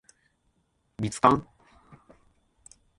[0.97, 1.45] 蜜柑